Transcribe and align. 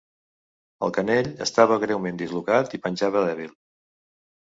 El 0.87 0.93
canell 0.95 1.29
estava 1.47 1.79
greument 1.85 2.19
dislocat 2.25 2.77
i 2.79 2.83
penjava 2.89 3.27
dèbil. 3.31 3.57